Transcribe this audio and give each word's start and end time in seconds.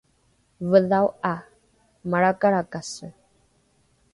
vedhao 0.71 1.07
’a 1.31 1.35
malrakalrakase 2.09 3.07